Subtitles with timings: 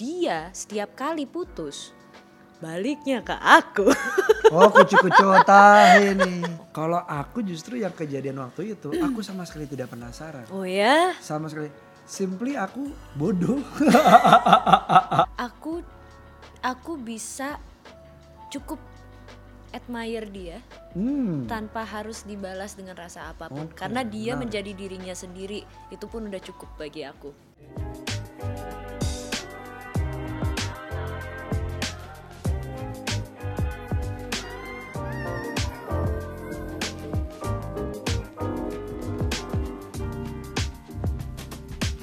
[0.00, 1.92] dia setiap kali putus
[2.64, 3.88] baliknya ke aku.
[4.50, 6.42] Oh kucu-kucu tahe nih.
[6.74, 10.42] Kalau aku justru yang kejadian waktu itu, aku sama sekali tidak penasaran.
[10.50, 11.70] oh ya, Sama sekali.
[12.02, 13.62] Simply aku bodoh.
[15.46, 15.86] aku
[16.66, 17.62] aku bisa
[18.50, 18.82] cukup
[19.70, 20.58] admire dia
[20.98, 21.46] hmm.
[21.46, 24.50] tanpa harus dibalas dengan rasa apa pun Oke, karena dia menarik.
[24.50, 25.62] menjadi dirinya sendiri
[25.94, 27.30] itu pun udah cukup bagi aku.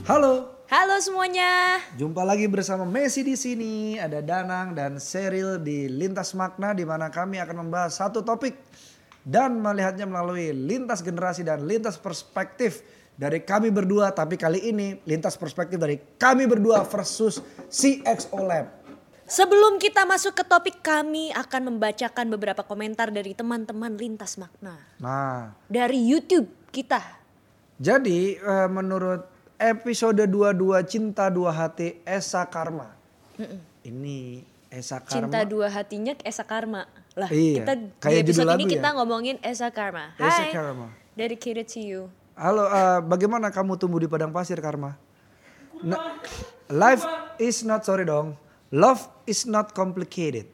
[0.08, 1.84] Halo, Halo semuanya.
[2.00, 4.00] jumpa lagi bersama Messi di sini.
[4.00, 8.56] Ada Danang dan Seril di Lintas Makna di mana kami akan membahas satu topik
[9.28, 12.88] dan melihatnya melalui lintas generasi dan lintas perspektif
[13.20, 14.16] dari kami berdua.
[14.16, 18.80] Tapi kali ini lintas perspektif dari kami berdua versus CXO Lab.
[19.28, 25.52] Sebelum kita masuk ke topik kami akan membacakan beberapa komentar dari teman-teman lintas makna Nah,
[25.68, 27.04] dari YouTube kita.
[27.76, 32.94] jadi eh, menurut episode 22 Cinta Dua Hati Esa Karma.
[33.84, 35.14] Ini Esa Karma.
[35.30, 36.86] Cinta dua hatinya Esa Karma.
[37.18, 38.96] Lah, Iya, kita kayak di episode ini lagu kita ya?
[39.02, 40.14] ngomongin Esa Karma.
[40.18, 40.54] Esa Hai.
[40.54, 40.88] Karma.
[41.18, 42.02] Dedicated to you.
[42.38, 44.94] Halo, eh, bagaimana kamu tumbuh di padang pasir, Karma?
[45.82, 46.22] Na-
[46.70, 47.02] life
[47.42, 48.38] is not sorry dong.
[48.70, 50.46] Love is not complicated.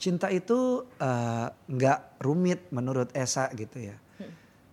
[0.00, 3.96] Cinta itu eh, nggak rumit menurut Esa gitu ya.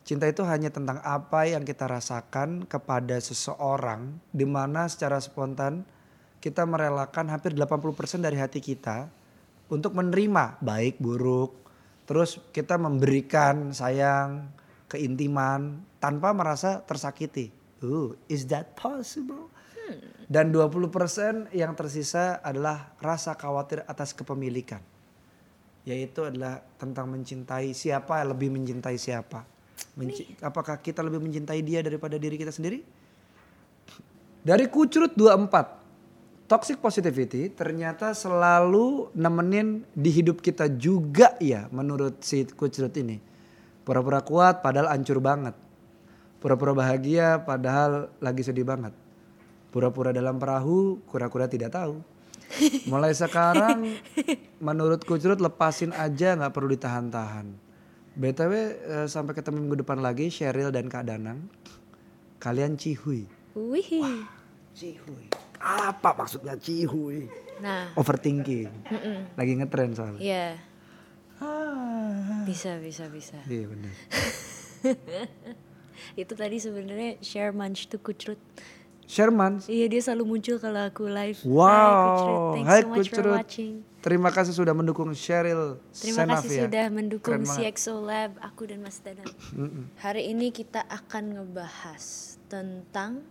[0.03, 5.87] Cinta itu hanya tentang apa yang kita rasakan kepada seseorang di mana secara spontan
[6.43, 9.07] kita merelakan hampir 80% dari hati kita
[9.71, 11.55] untuk menerima baik buruk.
[12.03, 14.51] Terus kita memberikan sayang,
[14.91, 17.47] keintiman tanpa merasa tersakiti.
[17.79, 19.47] Uh, is that possible?
[20.27, 24.83] Dan 20% yang tersisa adalah rasa khawatir atas kepemilikan.
[25.87, 29.52] Yaitu adalah tentang mencintai siapa lebih mencintai siapa.
[29.93, 32.81] Menci- apakah kita lebih mencintai dia daripada diri kita sendiri?
[34.43, 35.86] Dari Kucrut 24.
[36.43, 43.17] Toxic positivity ternyata selalu nemenin di hidup kita juga ya menurut si Kucrut ini.
[43.87, 45.55] Pura-pura kuat padahal hancur banget.
[46.43, 48.92] Pura-pura bahagia padahal lagi sedih banget.
[49.71, 52.04] Pura-pura dalam perahu, kura-kura tidak tahu.
[52.92, 53.95] Mulai sekarang
[54.60, 57.73] menurut Kucrut lepasin aja nggak perlu ditahan-tahan.
[58.13, 61.49] BTW eh, sampai ketemu minggu depan lagi Cheryl dan Kak Danang.
[62.37, 63.25] Kalian cihuy.
[63.53, 64.25] Wih.
[64.73, 65.31] Cihuy.
[65.57, 67.25] Apa maksudnya cihuy?
[67.57, 68.69] Nah, Overthinking.
[69.33, 70.19] Lagi ngetren soalnya.
[70.19, 70.47] ya
[71.37, 72.43] Ah.
[72.47, 73.35] bisa bisa bisa.
[73.45, 73.93] Iya benar.
[76.21, 78.39] Itu tadi sebenarnya share munch to kucrut.
[79.03, 79.59] Sherman.
[79.67, 81.39] Iya dia selalu muncul kalau aku live.
[81.43, 81.67] Wow.
[81.67, 83.35] Hai Kucrut, thanks Hai so much for Kucrut.
[83.35, 83.73] watching.
[84.03, 86.64] Terima kasih sudah mendukung Cheryl Terima Senaf kasih ya.
[86.67, 87.39] sudah mendukung.
[87.39, 89.31] CXO Lab, aku dan Mas Danang.
[89.97, 92.03] Hari ini kita akan ngebahas
[92.45, 93.23] tentang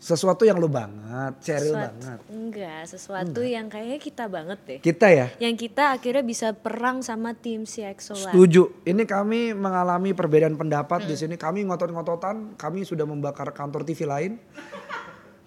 [0.00, 2.18] Sesuatu yang lu banget, Cheryl sesuatu, banget.
[2.32, 4.78] enggak, sesuatu yang kayaknya kita banget deh.
[4.80, 5.28] Kita ya.
[5.36, 8.32] Yang kita akhirnya bisa perang sama tim CXO Lab.
[8.32, 8.80] Setuju.
[8.82, 11.08] Ini kami mengalami perbedaan pendapat Hmm.
[11.12, 11.36] di sini.
[11.36, 12.56] Kami ngotot-ngototan.
[12.56, 14.40] Kami sudah membakar kantor TV lain.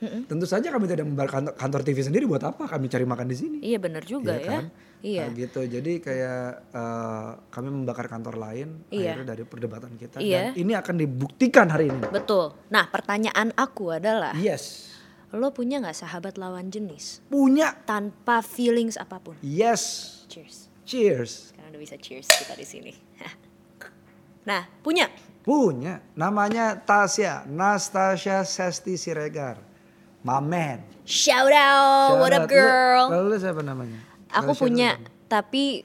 [0.01, 2.23] Tentu saja kami tidak membakar kantor, kantor TV sendiri.
[2.25, 2.67] Buat apa?
[2.67, 3.57] Kami cari makan di sini.
[3.63, 4.49] Iya benar juga Iya ya.
[4.51, 4.63] kan?
[5.03, 5.23] Iya.
[5.23, 5.61] Nah, gitu.
[5.63, 8.83] Jadi kayak eh, kami membakar kantor lain.
[8.87, 9.15] Iya.
[9.15, 10.19] Akhirnya dari perdebatan kita.
[10.19, 10.51] Iya.
[10.51, 12.03] Dan ini akan dibuktikan hari ini.
[12.07, 12.51] Betul.
[12.67, 14.91] Nah pertanyaan aku adalah, Yes.
[15.31, 17.73] lo punya nggak sahabat lawan jenis Punya.
[17.83, 19.33] tanpa feelings apa pun?
[19.41, 20.23] Yes.
[20.27, 20.67] Cheers.
[20.83, 21.31] Cheers.
[21.49, 22.93] Sekarang udah bisa cheers kita di sini.
[24.49, 25.07] nah punya.
[25.41, 25.99] Punya.
[26.13, 27.43] Namanya Tasya.
[27.45, 29.59] Nastasia Sesti Siregar.
[30.23, 30.79] My man.
[31.03, 32.47] Shout out, what Shout out.
[32.47, 33.03] up girl?
[33.05, 33.99] Lu- Lalu lu siapa namanya?
[34.31, 34.89] Aku Tasya punya,
[35.27, 35.83] tapi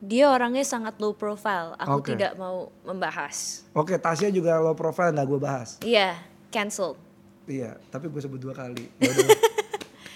[0.00, 1.76] dia orangnya sangat low profile.
[1.76, 2.12] Aku Oke.
[2.12, 3.62] tidak mau membahas.
[3.70, 5.68] Oke, Tasya juga low profile nggak gue bahas.
[5.80, 6.16] Iya,
[6.48, 6.96] cancel.
[7.44, 8.88] Iya, tapi gue sebut dua kali.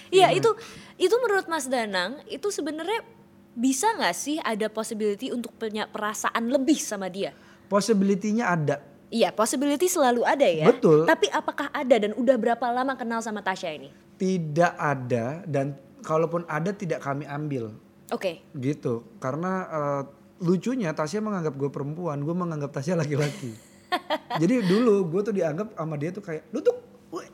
[0.09, 0.33] Ya.
[0.33, 0.49] Iya itu
[0.97, 3.05] itu menurut Mas Danang itu sebenarnya
[3.53, 7.29] bisa nggak sih ada possibility untuk punya perasaan lebih sama dia?
[7.69, 8.81] Possibility-nya ada.
[9.09, 10.69] Iya, possibility selalu ada ya.
[10.69, 11.03] Betul.
[11.03, 13.89] Tapi apakah ada dan udah berapa lama kenal sama Tasya ini?
[14.15, 17.73] Tidak ada dan kalaupun ada tidak kami ambil.
[18.09, 18.45] Oke.
[18.53, 19.01] Gitu.
[19.17, 20.01] Karena eh,
[20.39, 23.53] lucunya Tasya menganggap gue perempuan, gue menganggap Tasya laki-laki.
[24.41, 26.77] Jadi dulu gue tuh dianggap sama dia tuh kayak lu tuh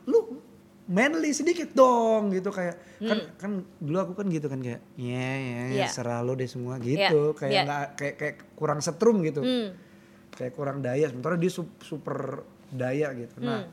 [0.08, 0.40] lu
[0.86, 5.58] manly sedikit dong gitu kayak kan kan dulu aku kan gitu kan kayak ya ya
[5.66, 5.74] Hmm.
[5.76, 5.86] Iya.
[5.90, 7.62] serah lu deh semua gitu Iya, kayak iya.
[7.66, 9.74] nggak kayak kayak kurang setrum gitu Hmm.
[10.36, 13.72] Kayak kurang daya sementara dia sup- super daya gitu nah Hmm.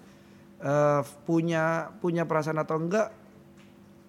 [0.63, 1.63] eh, punya
[1.97, 3.11] punya perasaan atau enggak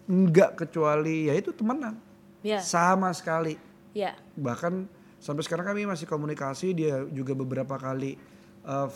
[0.05, 1.97] Enggak kecuali ya itu temenan.
[2.45, 3.57] Ya, Sama sekali.
[3.97, 4.85] ya, Bahkan
[5.17, 8.13] sampai sekarang kami masih komunikasi dia juga beberapa kali
[8.63, 8.89] eh,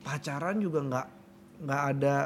[0.00, 1.06] pacaran juga nggak
[1.58, 2.16] nggak ada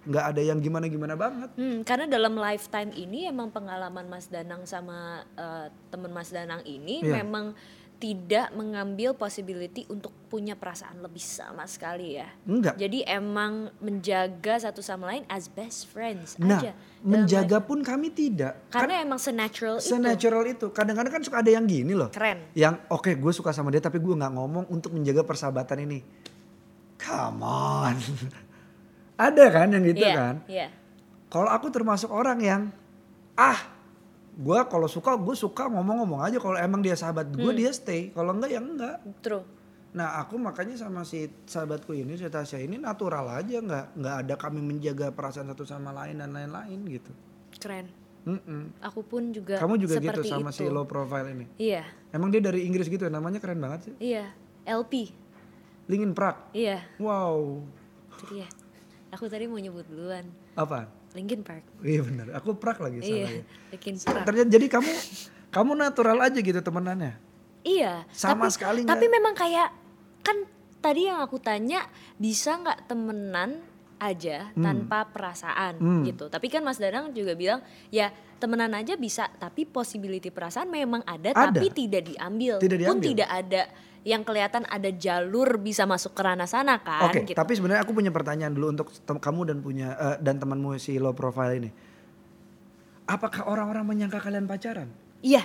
[0.00, 1.52] nggak ada yang gimana gimana banget.
[1.52, 7.04] Hmm, karena dalam lifetime ini emang pengalaman Mas Danang sama eh, temen Mas Danang ini
[7.04, 7.20] Iya.
[7.20, 7.52] memang
[7.98, 12.30] tidak mengambil possibility untuk punya perasaan lebih sama sekali ya.
[12.46, 12.78] Enggak.
[12.78, 16.72] Jadi emang menjaga satu sama lain as best friends Nah, aja.
[17.02, 18.70] menjaga pun kami tidak.
[18.70, 19.90] karena emang senatural itu.
[19.90, 20.70] Senatural itu.
[20.70, 22.06] Kadang-kadang kan suka ada yang gini loh.
[22.08, 22.54] Keren.
[22.54, 25.98] Yang oke gue suka sama dia tapi gue nggak ngomong untuk menjaga persahabatan ini.
[26.96, 27.98] Come on.
[29.26, 30.34] ada kan yang gitu Iya, kan.
[30.46, 30.68] Iya.
[31.26, 32.62] Kalau aku termasuk orang yang
[33.34, 33.58] ah
[34.38, 37.58] gue kalau suka gue suka ngomong-ngomong aja kalau emang dia sahabat gue Hmm.
[37.58, 39.42] dia stay kalau enggak ya enggak True.
[39.90, 44.34] nah aku makanya sama si sahabatku ini si Tasya ini natural aja nggak nggak ada
[44.36, 47.10] kami menjaga perasaan satu sama lain dan lain-lain gitu
[47.56, 47.90] Keren.
[48.20, 48.76] Mm-mm.
[48.80, 50.60] Aku pun juga kamu juga gitu sama itu.
[50.60, 51.82] si low profile ini Iya.
[52.10, 54.30] emang dia dari Inggris gitu ya namanya keren banget sih Iya.
[54.64, 55.10] LP.
[55.86, 56.84] Linkin Park Iya.
[56.98, 57.58] wow
[58.14, 58.46] Itu dia.
[59.08, 60.28] Aku tadi mau nyebut duluan.
[60.54, 60.86] apa
[61.18, 61.66] Linkin Park.
[61.80, 63.26] iya benar aku Park lagi salah Iya.
[63.28, 64.22] ya Linkin Park.
[64.24, 64.90] ternyata jadi kamu
[65.48, 67.14] kamu natural aja gitu temenannya
[67.60, 68.06] Iya.
[68.08, 69.68] Sama tapi, sekali Tapi nggak- memang kayak
[70.20, 70.36] kan
[70.78, 71.84] tadi yang aku tanya
[72.16, 73.58] bisa nggak temenan
[73.98, 76.02] aja tanpa perasaan Hmm.
[76.02, 76.26] gitu.
[76.26, 77.60] Tapi kan Mas Danang juga bilang
[77.90, 78.08] ya
[78.38, 81.50] temenan aja bisa tapi possibility perasaan memang ada, Ada.
[81.52, 82.58] tapi tidak diambil.
[82.58, 83.08] Tidak Pun diambil.
[83.10, 83.62] tidak ada
[84.06, 87.34] yang kelihatan ada jalur bisa masuk ke ranah sana kan Oke, gitu.
[87.34, 91.12] tapi sebenarnya aku punya pertanyaan dulu untuk kamu dan punya eh, dan temanmu si low
[91.12, 91.70] profile ini.
[93.04, 94.88] Apakah orang-orang menyangka kalian pacaran?
[95.20, 95.44] Iya.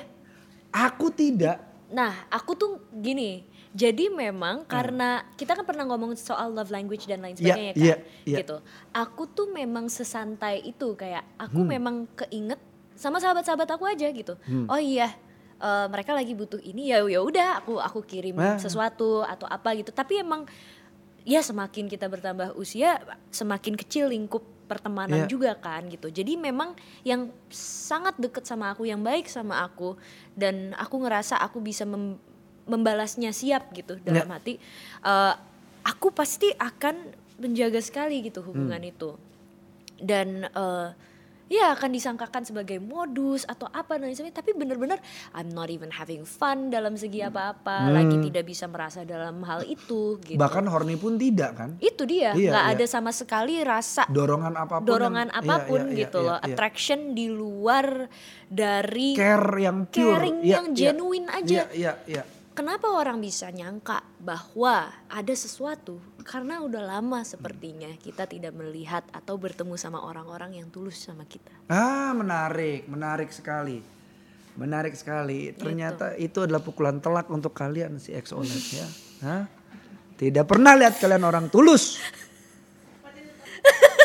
[0.69, 1.63] Aku tidak.
[1.89, 3.45] Nah, aku tuh gini.
[3.73, 4.17] Jadi Hmm.
[4.21, 7.81] memang karena kita kan pernah ngomong soal love language dan lain Iya, sebagainya kan.
[7.81, 8.37] iya, iya.
[8.39, 8.57] Gitu.
[8.93, 11.69] Aku tuh memang sesantai itu kayak aku Hmm.
[11.73, 12.61] memang keinget
[12.93, 14.37] sama sahabat-sahabat aku aja gitu.
[14.69, 15.09] Oh iya,
[15.57, 18.61] eh, mereka lagi butuh ini ya ya udah aku aku kirim Ah.
[18.61, 19.89] sesuatu atau apa gitu.
[19.89, 20.45] Tapi emang
[21.25, 23.01] ya semakin kita bertambah usia
[23.33, 25.29] semakin kecil lingkup pertemanan Iya.
[25.33, 26.07] juga kan gitu.
[26.07, 29.97] Jadi memang yang sangat deket sama aku, yang baik sama aku
[30.37, 32.21] dan aku ngerasa aku bisa mem-
[32.65, 34.33] membalasnya siap gitu dalam Iya.
[34.33, 34.53] hati.
[35.01, 35.33] eh,
[35.83, 36.95] aku pasti akan
[37.35, 38.87] menjaga sekali gitu hubungan Hmm.
[38.89, 39.09] itu.
[39.95, 40.89] Dan eh,
[41.49, 44.33] ya akan disangkakan sebagai modus atau apa dan sebagainya.
[44.33, 44.97] Tapi bener-bener
[45.31, 47.89] I'm not even having fun dalam segi apa-apa.
[47.89, 48.25] Lagi Hmm.
[48.25, 50.33] tidak bisa merasa dalam hal itu gitu.
[50.35, 51.69] Bahkan horny pun tidak kan?
[51.77, 52.73] itu dia Iya, nggak iya.
[52.73, 54.87] ada sama sekali rasa Dorongan apa pun.
[54.87, 56.45] dorongan yang- iya, apa pun iya, iya, gitu iya, loh iya.
[56.47, 57.87] attraction di luar
[58.45, 60.15] dari Care yang pure.
[60.15, 60.77] caring Iya, yang iya.
[60.81, 62.23] genuine aja Iya, iya, iya.
[62.53, 69.35] Kenapa orang bisa nyangka bahwa ada sesuatu karena udah lama sepertinya kita tidak melihat atau
[69.35, 73.81] bertemu sama orang-orang yang tulus sama kita Ah, menarik, menarik sekali.
[74.53, 75.49] Menarik sekali.
[75.49, 78.87] Ternyata itu adalah pukulan telak untuk kalian si Exolet ya.
[79.25, 79.43] Hah?
[80.13, 81.97] Tidak pernah lihat kalian orang tulus.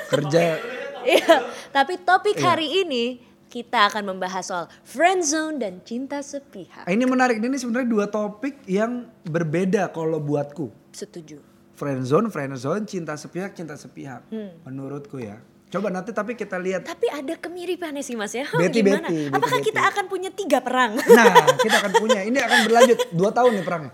[0.08, 0.56] Kerja
[1.04, 1.36] Iya,
[1.68, 2.44] tapi topik Iya.
[2.52, 3.04] hari ini
[3.48, 8.60] kita akan membahas soal friend zone dan cinta sepihak Ini menarik, ini sebenarnya dua topik
[8.68, 10.68] yang berbeda kalau buatku.
[10.92, 11.40] setuju
[11.72, 14.26] Friendzone, friendzone, cinta sepihak, cinta sepihak.
[14.34, 14.50] Hmm.
[14.66, 15.38] Menurutku ya.
[15.70, 16.82] Coba nanti tapi kita lihat.
[16.82, 19.90] tapi ada kemiripannya sih mas ya Betty, gimana Betty, Betty, apakah kita Betty.
[19.94, 22.20] akan punya tiga perang Nah, kita akan punya.
[22.24, 23.92] Ini akan berlanjut dua tahun nih perangnya.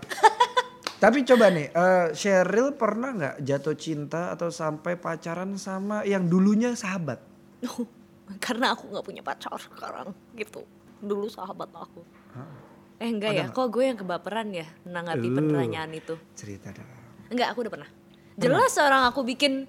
[1.03, 6.73] Tapi coba nih, eh, Cheryl pernah nggak jatuh cinta atau sampai pacaran sama yang dulunya
[6.73, 7.19] sahabat?
[8.45, 10.65] karena aku nggak punya pacar sekarang gitu.
[10.99, 12.01] Dulu sahabat aku.
[12.95, 15.35] Eh enggak Ada ya kok gue yang kebaperan ya menanggapi Uh.
[15.35, 16.15] pertanyaan itu?
[16.33, 16.87] Cerita dong.
[17.27, 17.89] enggak aku udah pernah.
[18.35, 19.65] Jelas seorang aku bikin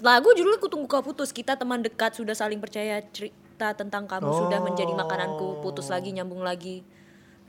[0.00, 4.28] lagu judulnya ku tunggu kau putus kita teman dekat sudah saling percaya cerita tentang kamu
[4.28, 6.86] sudah menjadi makananku putus lagi nyambung lagi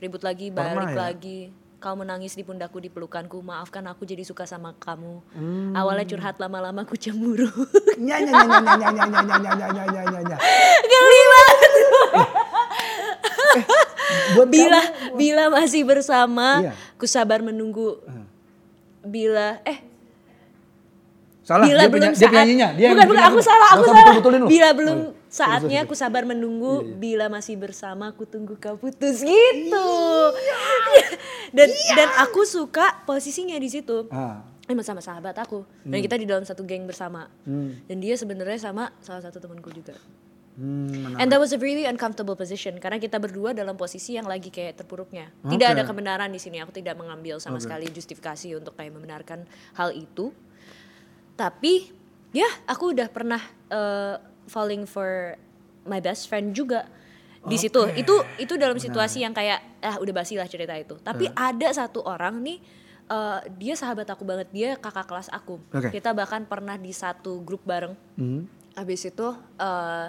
[0.02, 0.98] ribut lagi Pernah balik ya?
[0.98, 1.38] lagi
[1.82, 5.18] Kau menangis di pundakku di pelukanku, maafkan aku jadi suka sama kamu.
[5.34, 5.74] Hmm.
[5.74, 7.50] Awalnya curhat lama-lama ku cemburu.
[7.98, 8.62] Nyanyi nyanyi.
[10.86, 11.58] Geli banget.
[13.52, 13.66] Eh,
[14.38, 16.72] eh, bila kamu, bila masih bersama, iya.
[16.94, 17.98] ku sabar menunggu.
[19.02, 19.82] Bila eh
[21.42, 24.14] Salah, bila dia belum punya, saat, dia penyanyinya, dia bukan, bukan, aku salah, aku salah.
[24.46, 24.98] Bila belum
[25.32, 26.96] saatnya aku sabar menunggu Iya, iya.
[27.00, 29.88] bila masih bersama aku tunggu kau putus gitu
[31.56, 34.44] dan dan aku suka posisinya di situ Ah.
[34.68, 37.80] emang sama sahabat aku dan kita di dalam satu geng bersama Hmm.
[37.88, 39.96] dan dia sebenarnya sama salah satu temanku juga
[40.52, 41.16] Hmm.
[41.16, 44.84] And that was a really uncomfortable position karena kita berdua dalam posisi yang lagi kayak
[44.84, 45.32] terpuruknya.
[45.40, 45.56] Oke.
[45.56, 46.60] Tidak ada kebenaran di sini.
[46.60, 50.28] Aku tidak mengambil sama sekali justifikasi untuk kayak membenarkan hal itu.
[51.40, 51.88] Tapi
[52.36, 53.40] ya aku udah pernah
[53.72, 55.36] uh, falling for
[55.86, 56.86] my best friend juga
[57.42, 57.82] di situ.
[57.98, 60.98] Itu itu dalam situasi yang kayak ah udah basi lah cerita itu.
[61.02, 62.58] Tapi ada satu orang nih
[63.10, 65.58] eh, dia sahabat aku banget, dia kakak kelas aku.
[65.74, 65.90] Oke.
[65.90, 67.98] Kita bahkan pernah di satu grup bareng.
[68.14, 68.46] Hmm.
[68.78, 70.06] Habis itu eh,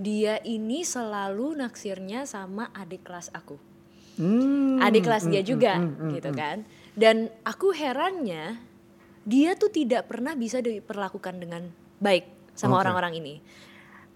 [0.00, 3.58] dia ini selalu naksirnya sama adik kelas aku.
[4.20, 6.38] Hmm, Adik kelas hmm, dia hmm, juga hmm, gitu hmm.
[6.38, 6.58] kan.
[6.92, 8.60] Dan aku herannya
[9.24, 12.84] dia tuh tidak pernah bisa diperlakukan dengan baik sama Oke.
[12.84, 13.34] orang-orang ini.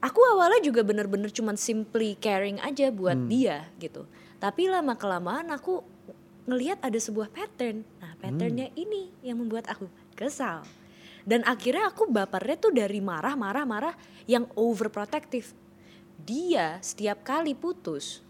[0.05, 3.29] Aku awalnya juga bener-bener cuman simply caring aja buat Hmm.
[3.33, 4.05] dia gitu.
[4.37, 5.81] Tapi lama kelamaan aku
[6.45, 7.89] ngelihat ada sebuah pattern.
[8.05, 8.21] Nah, Hmm.
[8.21, 10.69] patternnya ini yang membuat aku kesal.
[11.25, 13.97] Dan akhirnya aku bapernya tuh dari marah, marah, marah
[14.29, 15.57] yang overprotective.
[16.21, 18.21] Dia setiap kali putus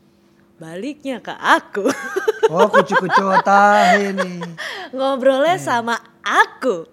[0.62, 1.90] baliknya ke aku.
[2.54, 4.38] Oh kucu-kucu tahe nih.
[4.94, 6.87] ngobrolnya sama aku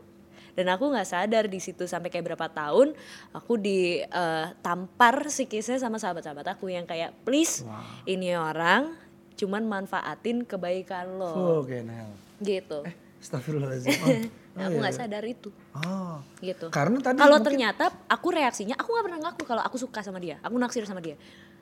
[0.62, 2.94] dan aku nggak sadar di situ sampai kayak berapa tahun
[3.34, 7.66] aku ditampar psikisnya sama sahabat-sahabat aku yang kayak please
[8.06, 8.94] ini orang
[9.34, 11.66] cuman manfaatin kebaikan lo.
[11.66, 12.14] Oke, Nel.
[12.38, 12.86] gitu.
[12.86, 14.30] Eh, Astagfirullahaladzim.
[14.52, 15.48] Oh, Nah, aku nggak sadar itu.
[15.72, 16.20] Oh.
[16.44, 16.68] gitu.
[16.70, 20.20] Karena tadi kalau mungkin- ternyata aku reaksinya aku nggak pernah ngaku kalau aku suka sama
[20.20, 20.44] dia.
[20.44, 21.16] Aku naksir sama dia.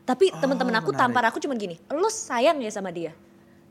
[0.03, 1.05] Tapi teman-teman aku Oh, menarik.
[1.05, 3.13] tampar aku cuman gini lo sayang ya sama dia?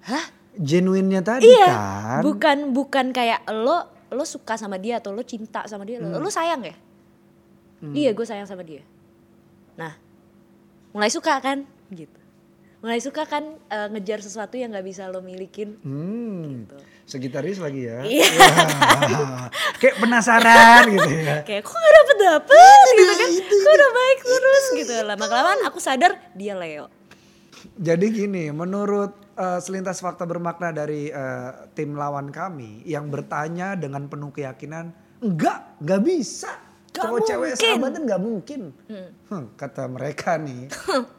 [0.07, 0.23] Hah?
[0.55, 1.67] Genuinnya tadi iya.
[1.67, 2.23] kan.
[2.23, 6.15] bukan bukan kayak lo lo suka sama dia atau lo cinta sama dia Hmm.
[6.15, 6.77] lo, sayang ya?
[7.81, 8.83] Iya gue sayang sama dia.
[9.77, 9.95] Nah
[10.91, 11.63] mulai suka kan?
[11.89, 12.17] Gitu.
[12.79, 15.79] Mulai suka kan eh, ngejar sesuatu yang nggak bisa lo milikin?
[15.83, 16.65] Hmm.
[16.65, 16.77] Gitu.
[17.09, 18.05] Segitaris lagi ya.
[18.05, 18.29] Iya.
[19.15, 19.47] Wah,
[19.81, 21.37] Kayak penasaran gitu ya.
[21.49, 23.29] kayak kok gak dapet dapet gitu kan.
[23.47, 24.65] kok udah baik terus?
[24.77, 24.95] Gitu.
[25.03, 26.87] Lama kelamaan aku sadar dia Leo
[27.79, 34.07] Jadi gini, menurut eh, selintas fakta bermakna dari eh, tim lawan kami yang bertanya dengan
[34.07, 34.91] penuh keyakinan,
[35.23, 36.53] enggak, enggak bisa.
[36.89, 38.61] Cowok cewek sahabatan enggak mungkin.
[39.31, 40.67] Hmm, kata mereka nih.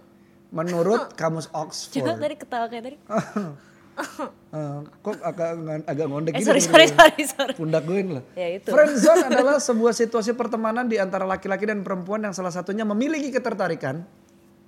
[0.50, 2.18] menurut kamus coba Oxford.
[2.18, 2.98] tadi ketawa kayak tadi
[4.56, 5.50] eh, kok agak
[5.86, 8.24] agak ngondek eh gitu sorry sorry sorry sorry Pundak gue lah.
[8.32, 8.72] Ya, itu.
[8.72, 14.08] Friendzone adalah sebuah situasi pertemanan di antara laki-laki dan perempuan yang salah satunya memiliki ketertarikan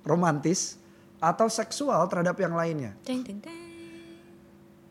[0.04, 0.76] romantis
[1.22, 2.98] atau seksual terhadap yang lainnya.
[3.06, 3.54] Teng, teng, teng.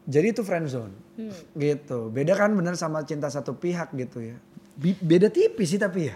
[0.07, 0.95] Jadi itu friendzone.
[1.19, 1.35] Hmm.
[1.53, 2.07] Gitu.
[2.09, 4.39] Beda kan bener sama cinta satu pihak gitu ya.
[4.73, 6.15] Bi- beda tipis sih tapi ya.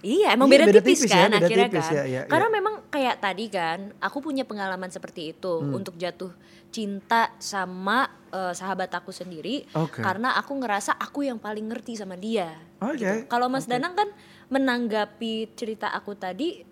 [0.00, 1.92] Iya, emang Iya, beda, beda tipis, tipis ya, kan beda akhirnya tipis kan.
[1.92, 2.54] ya, ya, Karena ya.
[2.56, 5.76] memang kayak tadi kan, aku punya pengalaman seperti itu Hmm.
[5.76, 6.32] untuk jatuh
[6.72, 10.00] cinta sama eh, sahabat aku sendiri Oke.
[10.00, 12.48] karena aku ngerasa aku yang paling ngerti sama dia.
[12.80, 13.28] Oke, gitu.
[13.28, 14.08] Kalau Mas Danang kan
[14.48, 16.62] menanggapi cerita aku tadi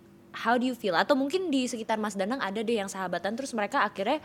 [0.44, 3.50] how do you feel atau mungkin di sekitar Mas Danang ada deh yang sahabatan terus
[3.50, 4.22] mereka akhirnya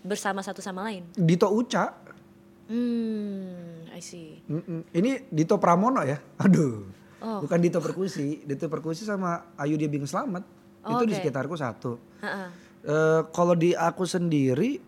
[0.00, 1.04] bersama satu sama lain.
[1.12, 1.92] Dito Uca.
[2.68, 4.40] Hmm, I see.
[4.48, 4.88] Mm-mm.
[4.92, 6.16] Ini Dito Pramono ya.
[6.44, 6.84] Aduh.
[7.18, 7.44] Oh.
[7.44, 8.44] Bukan Dito Perkusi.
[8.44, 10.44] Dito Perkusi sama Ayu Dia Bing Slamet.
[10.84, 11.20] Itu di Oke.
[11.20, 12.00] sekitarku satu.
[12.24, 12.48] Ha-ha.
[12.78, 14.78] Eh, kalau di aku sendiri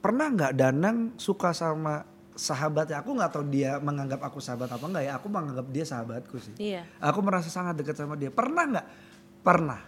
[0.00, 3.04] pernah nggak Danang suka sama sahabatnya?
[3.04, 5.12] Aku nggak tahu dia menganggap aku sahabat apa enggak ya.
[5.20, 6.54] Aku menganggap dia sahabatku sih.
[6.56, 6.82] Iya.
[6.98, 8.32] Aku merasa sangat dekat sama dia.
[8.32, 8.86] Pernah nggak?
[9.40, 9.80] Pernah.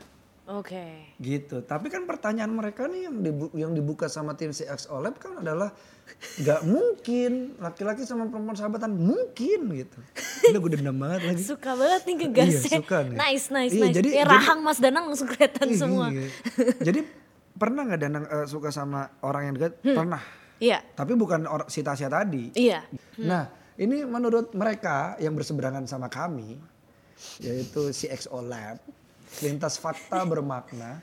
[0.45, 1.15] Oke.
[1.17, 1.63] Gitu.
[1.63, 5.71] Tapi kan pertanyaan mereka nih yang dibu- yang dibuka sama tim CX OLED kan adalah
[6.37, 9.99] nggak mungkin laki-laki sama perempuan sahabatan mungkin gitu.
[10.45, 11.43] Ini gue dendam banget lagi.
[11.43, 12.59] Suka banget nih ngegasnya.
[12.69, 13.17] Iya, suka nih.
[13.17, 13.97] Nice, nice, Iya, nice.
[13.97, 16.07] jadi- ya jadi- rahang Mas Danang langsung kelihatan Ih, semua.
[16.11, 16.27] iya.
[16.91, 17.01] Jadi
[17.55, 19.73] pernah nggak Danang eh, suka sama orang yang dekat?
[19.81, 20.23] Pernah.
[20.59, 22.51] Iya, Tapi bukan si Tasya tadi.
[22.55, 22.87] iya.
[23.19, 26.55] Nah, ini menurut mereka yang berseberangan sama kami,
[27.39, 28.79] yaitu CXO Lab,
[29.41, 31.01] lintas fakta bermakna,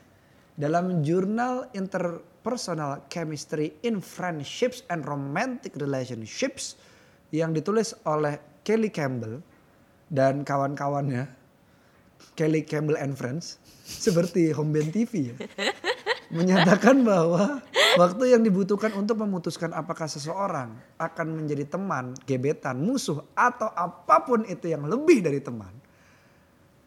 [0.59, 6.77] dalam jurnal Interpersonal Chemistry in Friendships and Romantic Relationships
[7.33, 9.41] yang ditulis oleh Kelly Campbell
[10.12, 11.25] dan kawan-kawannya,
[12.36, 13.57] Kelly Campbell and Friends,
[13.88, 15.36] seperti Home Band TV ya,
[16.29, 17.63] menyatakan bahwa
[17.98, 24.43] waktu yang dibutuhkan untuk memutuskan apakah seseorang akan menjadi teman, gebetan, musuh, atau apa pun
[24.45, 25.78] itu yang lebih dari teman,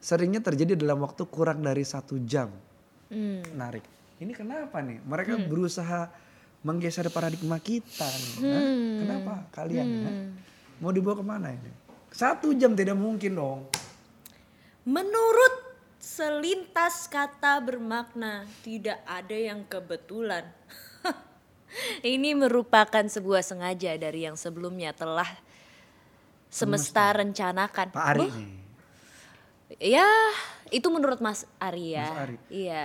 [0.02, 2.50] seringnya terjadi dalam waktu kurang dari satu jam.
[3.06, 3.47] Hmm.
[3.54, 3.87] Menarik.
[4.18, 4.99] Ini kenapa nih?
[5.06, 6.11] Mereka berusaha
[6.66, 8.06] menggeser paradigma kita.
[8.06, 8.50] nih, Hmm.
[8.50, 8.62] Hah?
[8.99, 9.87] Kenapa kalian?
[10.02, 10.14] hah?
[10.82, 11.71] Mau dibawa ke mana ini?
[12.11, 13.61] Satu jam tidak mungkin dong.
[14.82, 15.54] Menurut
[16.02, 20.50] selintas kata bermakna, tidak ada yang kebetulan.
[22.04, 25.30] Ini merupakan sebuah sengaja dari yang sebelumnya telah
[26.52, 27.97] semesta rencanakan.
[27.97, 28.62] Pak Ari Boh, nih.
[29.78, 30.08] Ya,
[30.68, 32.04] itu menurut Mas Ari ya.
[32.08, 32.36] Mas Ari.
[32.48, 32.84] Iya.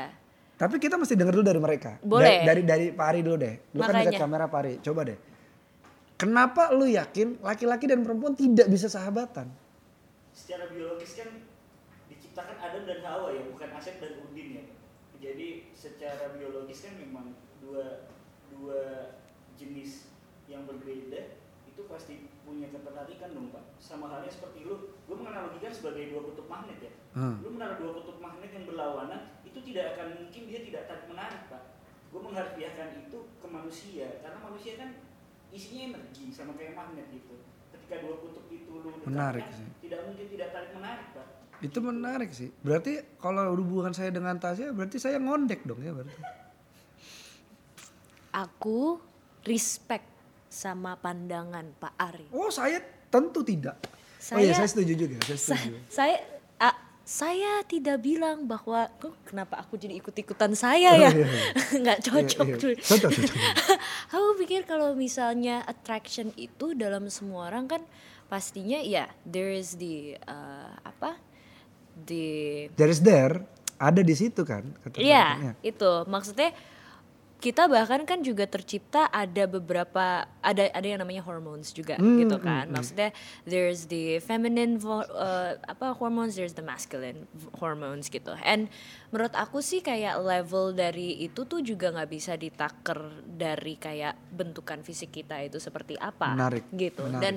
[0.58, 2.00] Tapi kita mesti denger dulu dari mereka.
[2.02, 2.42] Boleh.
[2.46, 3.56] Dari dari, dari Pak Ari dulu deh.
[3.74, 4.20] Lu kan dekat Makanya.
[4.20, 4.74] kamera Pak Ari.
[4.82, 5.18] Coba deh.
[6.18, 9.50] Kenapa lu yakin laki-laki dan perempuan tidak bisa sahabatan?
[10.38, 14.64] secara biologis kan dic- diciptakan Adam dan Hawa ya, bukan Asep dan Udin ya.
[15.18, 18.06] Jadi secara biologis kan memang dua
[18.54, 18.82] dua
[19.58, 20.14] jenis
[20.46, 21.42] yang berbeda
[21.78, 23.62] itu pasti punya ketertarikan dong pak.
[23.78, 26.90] Sama halnya seperti lu, gue menganalogikan sebagai dua kutub magnet ya.
[27.14, 27.38] Hmm.
[27.46, 31.46] Lu menaruh dua kutub magnet yang berlawanan, itu tidak akan mungkin dia tidak tarik menarik
[31.54, 31.78] pak.
[32.10, 34.90] Gue mengharfiahkan itu ke manusia, karena manusia kan
[35.54, 37.46] isinya energi sama kayak magnet gitu.
[37.70, 39.68] Ketika dua kutub itu lu Menarik dekatkan, sih.
[39.86, 41.28] tidak mungkin tidak tarik menarik pak.
[41.62, 42.50] Itu menarik sih.
[42.66, 46.18] Berarti kalau hubungan saya dengan Tasya berarti saya ngondek dong ya berarti.
[48.34, 48.98] Aku
[49.46, 50.17] respect
[50.58, 52.28] sama pandangan Pak Ari.
[52.34, 53.78] Oh saya tentu tidak.
[53.78, 55.16] oh iya Saya- saya setuju juga.
[55.22, 55.78] Saya Sa- setuju.
[55.88, 56.18] saya
[56.58, 56.74] ah,
[57.04, 61.08] saya tidak bilang bahwa "Kok kenapa aku jadi ikut-ikutan saya ya?
[61.08, 61.28] Oh, iya, iya.
[61.86, 62.60] Nggak cocok Iya, iya.
[62.60, 62.74] tuh.
[62.76, 63.36] Cocok, cocok.
[64.12, 67.82] aku pikir kalau misalnya attraction itu dalam semua orang kan
[68.26, 71.16] pastinya ya there is the uh, apa?
[72.00, 72.26] the
[72.74, 73.46] There is there
[73.78, 74.66] ada di situ kan.
[74.94, 76.50] Iya, itu maksudnya
[77.38, 82.42] kita bahkan kan juga tercipta ada beberapa ada ada yang namanya hormones juga Hmm, gitu
[82.42, 82.66] hmm, kan.
[82.66, 82.74] hmm.
[82.74, 83.10] Maksudnya
[83.46, 87.30] there's the feminine uh, apa hormones, there's the masculine
[87.62, 88.34] hormones gitu.
[88.42, 88.74] And
[89.14, 94.82] menurut aku sih kayak level dari itu tuh juga nggak bisa ditaker dari kayak bentukan
[94.82, 97.06] fisik kita itu seperti apa Menarik, gitu.
[97.06, 97.22] menarik.
[97.22, 97.36] Dan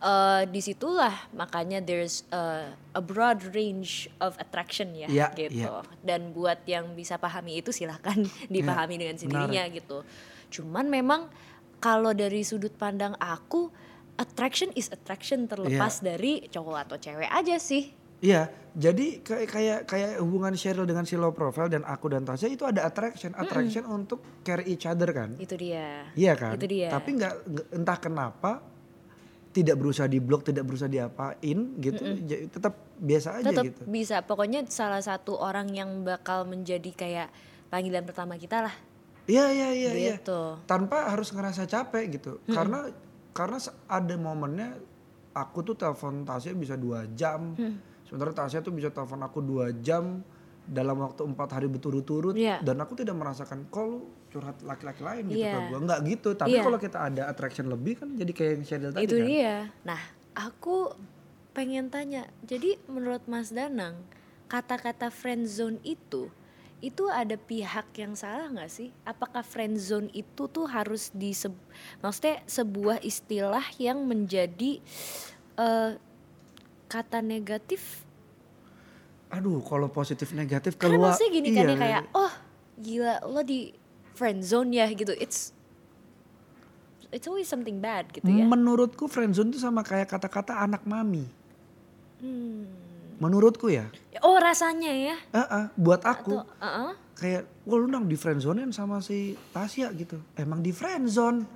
[0.00, 5.62] uh, di situlah makanya there's uh, a broad range of attraction ya Iya, gitu.
[5.62, 5.82] iya.
[6.00, 8.16] Dan buat yang bisa pahami itu silahkan
[8.54, 9.78] dipahami dengan sendirinya menarik.
[9.78, 9.98] gitu.
[10.50, 11.28] Cuman memang
[11.78, 13.70] kalau dari sudut pandang aku
[14.16, 16.04] attraction is attraction terlepas Iya.
[16.08, 17.94] dari cowok atau cewek aja sih.
[18.18, 22.50] Iya, jadi kayak kayak kayak hubungan Cheryl dengan si low profile dan aku dan Tasya
[22.50, 25.38] itu ada attraction, attraction untuk carry each other kan.
[25.38, 26.02] Itu dia.
[26.18, 26.58] Iya kan?
[26.58, 26.90] Itu dia.
[26.90, 27.38] Tapi nggak-
[27.70, 28.58] entah kenapa
[29.58, 33.82] tidak berusaha di blok, tidak berusaha diapain gitu, ja- tetap biasa aja Tetap gitu.
[33.84, 34.22] bisa.
[34.22, 37.28] Pokoknya salah satu orang yang bakal menjadi kayak
[37.66, 38.74] panggilan pertama kita lah.
[39.26, 40.14] Iya iya iya iya.
[40.16, 40.40] Gitu.
[40.64, 42.38] Tanpa harus ngerasa capek gitu.
[42.46, 42.86] Karena
[43.30, 44.78] karena se- ada momennya
[45.32, 47.52] aku tuh telepon Tasya bisa dua jam.
[48.02, 50.22] Sementara Tasya tuh bisa telepon aku dua jam
[50.68, 52.60] dalam waktu empat hari berturut-turut Iya.
[52.60, 55.52] dan aku tidak merasakan lu curhat laki-laki lain gitu Iya.
[55.56, 56.62] ke gua nggak gitu tapi Iya.
[56.62, 59.56] kalau kita ada attraction lebih kan jadi kayak yang Cheryl tadi itu kan dia.
[59.88, 60.00] Nah,
[60.36, 60.92] aku
[61.56, 62.28] pengen tanya.
[62.44, 63.98] Jadi menurut Mas Danang,
[64.46, 66.28] kata-kata friend zone itu
[66.78, 68.94] itu ada pihak yang salah nggak sih?
[69.02, 71.34] Apakah friend zone itu tuh harus di
[71.98, 74.78] maksudnya sebuah istilah yang menjadi
[75.58, 75.92] eh,
[76.86, 78.06] kata negatif?
[79.28, 82.32] Aduh kalau positif negatif Karena keluar maksudnya gini kan iya, ya kayak oh
[82.76, 83.72] gila lo di
[84.12, 85.12] friend zone ya gitu.
[85.12, 85.52] It's
[87.08, 88.44] it's always something bad gitu ya.
[88.44, 91.24] menurutku friendzone itu sama kayak kata-kata anak mami
[92.18, 92.66] Hmm.
[93.16, 93.86] menurutku ya
[94.18, 95.14] Oh rasanya ya?
[95.30, 96.90] Eh, eh, buat aku Atau, uh-uh.
[97.14, 101.46] kayak wah lu nang di friendzonein sama si Tasya gitu emang di friendzone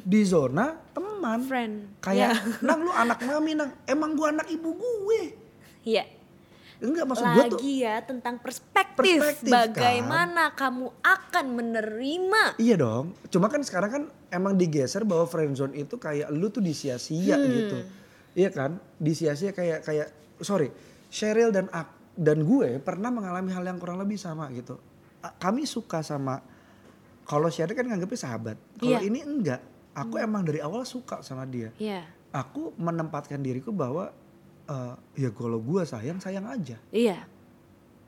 [0.00, 1.98] di zona teman friend.
[1.98, 2.30] kayak
[2.62, 5.22] nang lu anak mami nang emang gua anak ibu gue
[5.82, 6.06] Iya.
[6.76, 9.70] Enggak maksud gua tuh Lagi ya tentang perspektif, Perspektif, kan?
[9.70, 12.42] bagaimana kamu akan menerima.
[12.56, 13.14] Iya dong.
[13.28, 17.46] Cuma kan sekarang kan emang digeser bahwa friendzone itu kayak lu tuh disia-sia Hmm.
[17.48, 17.78] gitu.
[18.34, 18.70] Iya kan?
[18.96, 20.08] Disia-sia kayak kayak
[20.38, 20.74] sorry,
[21.06, 24.78] Cheryl dan ak- dan gue pernah mengalami hal yang kurang lebih sama gitu.
[25.20, 26.42] Kami suka sama
[27.22, 28.56] kalau Cheryl kan nganggapnya sahabat.
[28.76, 29.00] Kalau Iya.
[29.02, 29.62] ini enggak.
[29.94, 31.70] Aku emang dari awal suka sama dia.
[31.76, 32.02] Iya.
[32.30, 34.10] Aku menempatkan diriku bahwa
[34.68, 36.76] eh, ya kalau gue sayang sayang aja.
[36.90, 37.18] Iya.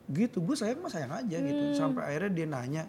[0.06, 1.62] gitu gue sayang mah sayang aja gitu.
[1.74, 2.82] Sampai akhirnya dia nanya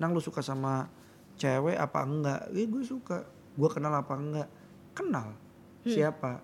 [0.00, 0.88] nang lu suka sama
[1.36, 2.40] cewek apa enggak?
[2.56, 3.28] Eh gue suka.
[3.52, 4.48] Gue kenal apa enggak?
[4.96, 5.36] Kenal.
[5.84, 6.40] Siapa?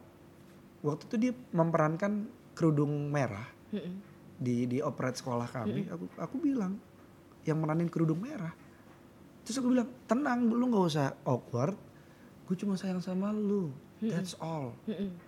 [0.85, 4.03] Waktu itu dia memerankan kerudung merah Mm-mm.
[4.37, 5.89] di di operet sekolah kami.
[5.89, 6.77] Aku aku bilang
[7.47, 8.53] yang meranin kerudung merah.
[9.47, 11.73] Terus aku bilang tenang lu nggak usah awkward.
[12.45, 13.73] Gue cuma sayang sama lu.
[14.03, 14.77] That's all.
[14.85, 15.28] Mm-mm.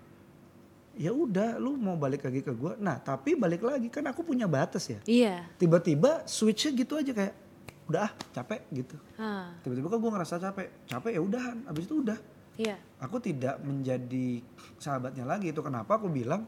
[0.98, 4.50] Ya udah lu mau balik lagi ke gue nah tapi balik lagi kan aku punya
[4.50, 5.00] batas ya.
[5.07, 5.46] Iya.
[5.55, 7.35] tiba-tiba switchnya gitu aja kayak
[7.90, 8.94] udah ah capek gitu.
[9.18, 10.68] Ah, tiba-tiba kok gue ngerasa capek.
[10.87, 12.18] Capek ya udahan abis itu udah.
[12.61, 12.76] Iya.
[13.00, 14.44] aku tidak menjadi
[14.79, 15.50] sahabatnya lagi.
[15.50, 16.46] Itu kenapa aku bilang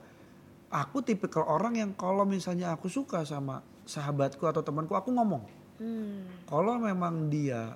[0.71, 5.45] aku tipikal orang yang kalau misalnya aku suka sama sahabatku atau temanku aku ngomong.
[5.83, 6.47] Hmm.
[6.47, 7.75] kalau memang dia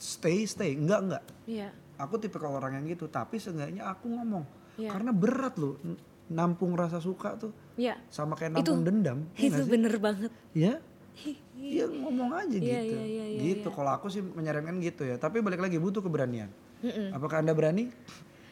[0.00, 1.24] stay stay enggak enggak.
[1.44, 1.68] Iya.
[2.00, 3.04] aku tipikal orang yang gitu.
[3.04, 4.44] Tapi seenggaknya aku ngomong
[4.76, 4.90] Iya.
[4.92, 5.80] karena berat loh
[6.26, 7.96] nampung rasa suka tuh Iya.
[8.08, 9.72] sama kayak Itu- nampung dendam iya Itu nggak sih?
[9.72, 10.32] bener banget.
[10.52, 10.74] ya
[11.56, 12.92] Iya ngomong aja Iya, gitu.
[12.92, 13.72] iya, iya, iya, gitu.
[13.72, 15.16] Kalau aku sih menyarankan gitu ya.
[15.16, 16.52] Tapi balik lagi butuh keberanian.
[16.84, 17.16] Mm-mm.
[17.16, 17.88] Apakah anda berani?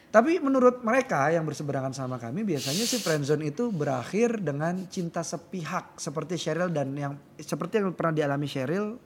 [0.09, 5.93] Tapi menurut mereka yang berseberangan sama kami biasanya sih friendzone itu berakhir dengan cinta sepihak
[5.95, 8.97] seperti Cheryl dan yang seperti yang pernah dialami Cheryl,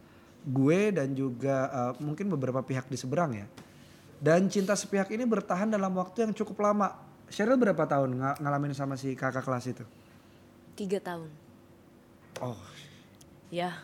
[0.47, 3.45] gue dan juga uh, mungkin beberapa pihak di seberang ya.
[4.15, 7.08] Dan cinta sepihak ini bertahan dalam waktu yang cukup lama.
[7.29, 9.85] Cheryl berapa tahun ng- ngalamin sama si kakak kelas itu?
[10.73, 11.29] Tiga tahun.
[12.39, 12.57] Oh,
[13.49, 13.81] Ya.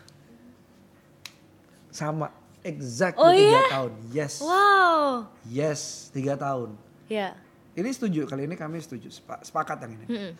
[1.90, 2.28] sama
[2.60, 3.62] exact Oh, tiga iya?
[3.70, 3.92] tahun.
[4.10, 5.32] Yes, Wow.
[5.44, 5.80] yes
[6.10, 6.76] tiga tahun.
[7.06, 7.32] Ya.
[7.72, 10.06] Ini setuju kali ini kami setuju sepa- sepakat yang ini.
[10.06, 10.32] Mm-mm.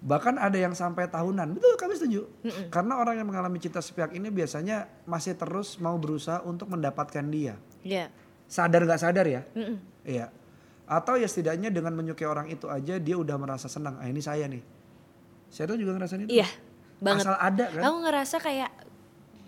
[0.00, 1.54] Bahkan ada yang sampai tahunan.
[1.54, 2.28] Betul kami setuju.
[2.68, 7.56] Karena orang yang mengalami cinta sepihak ini biasanya masih terus mau berusaha untuk mendapatkan dia.
[7.80, 8.10] Ya.
[8.44, 9.42] Sadar gak sadar ya?
[10.02, 10.28] Iya.
[10.84, 13.96] Atau ya setidaknya dengan menyukai orang itu aja dia udah merasa senang.
[13.96, 14.60] Ah ini saya nih.
[15.48, 16.36] Saya tuh juga ngerasain itu.
[16.36, 16.48] Iya.
[17.00, 17.24] Banget.
[17.24, 17.82] Asal ada kan.
[17.82, 18.72] Aku ngerasa kayak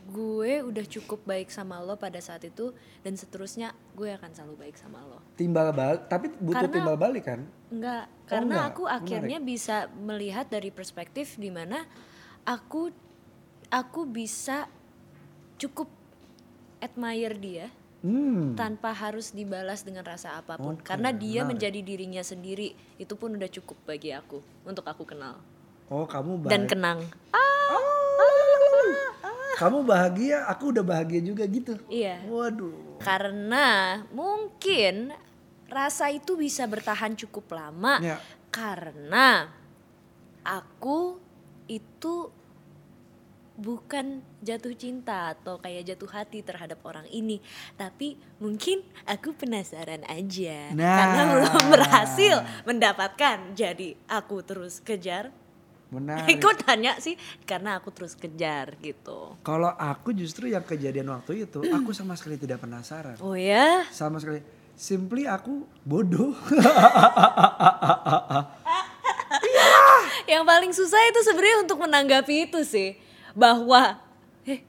[0.07, 2.70] gue udah cukup baik sama lo pada saat itu
[3.03, 5.18] dan seterusnya gue akan selalu baik sama lo.
[5.35, 6.07] Timbal balik.
[6.07, 7.40] Tapi butuh Karena- timbal balik kan?
[7.66, 8.70] Enggak, Oh, karena enggak.
[8.70, 11.83] aku akhirnya bisa melihat dari perspektif di mana
[12.46, 12.94] aku
[13.66, 14.70] aku bisa
[15.59, 15.90] cukup
[16.79, 17.66] admire dia
[18.06, 18.54] Hmm.
[18.54, 21.58] tanpa harus dibalas dengan rasa apa pun Oke, karena dia menarik.
[21.58, 25.42] menjadi dirinya sendiri itu pun udah cukup bagi aku untuk aku kenal
[25.86, 26.50] Oh kamu baik.
[26.50, 26.98] dan kenang
[29.56, 31.80] Kamu bahagia, aku udah bahagia juga gitu.
[31.88, 33.00] iya Waduh.
[33.00, 33.66] karena
[34.12, 35.16] mungkin
[35.66, 38.20] rasa itu bisa bertahan cukup lama Ya.
[38.52, 39.48] karena
[40.42, 41.16] aku
[41.66, 42.28] itu
[43.56, 47.40] bukan jatuh cinta atau kayak jatuh hati terhadap orang ini
[47.74, 50.94] tapi mungkin aku penasaran aja Nah.
[50.94, 55.34] karena belum berhasil mendapatkan jadi aku terus kejar
[55.86, 56.38] Menarik.
[56.42, 61.62] Kok tanya sih karena aku terus kejar gitu Kalau aku justru yang kejadian waktu itu,
[61.62, 63.14] aku sama sekali tidak penasaran.
[63.22, 64.42] oh ya Sama sekali.
[64.74, 66.34] Simply aku bodoh.
[70.26, 72.98] yang paling susah itu sebenarnya untuk menanggapi itu sih
[73.37, 74.01] bahwa
[74.42, 74.64] eh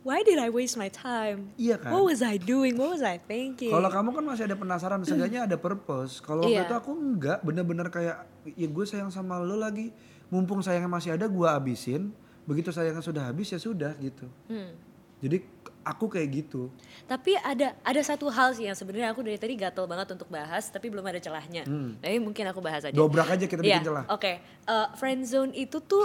[0.00, 1.92] why did I waste my time Iya kan?
[1.92, 5.44] what was I doing what was I thinking Kalau kamu kan masih ada penasaran, seenggaknya
[5.44, 6.18] ada purpose.
[6.18, 6.64] Kalau waktu Iya.
[6.64, 8.16] itu aku enggak, bener-bener kayak
[8.48, 9.92] ya gue sayang sama lo lagi.
[10.28, 12.12] Mumpung sayangnya masih ada, gue abisin.
[12.44, 14.24] Begitu sayangnya sudah habis ya sudah gitu.
[14.48, 14.72] Hmm.
[15.18, 15.40] Jadi
[15.82, 16.68] aku kayak gitu.
[17.04, 20.68] Tapi ada ada satu hal sih yang sebenarnya aku dari tadi gatel banget untuk bahas
[20.68, 21.64] tapi belum ada celahnya.
[21.98, 22.92] Tapi mungkin aku bahas aja.
[22.92, 24.04] Dobrak aja kita bikin celah.
[24.08, 26.04] Oke, Eh, friend zone itu tuh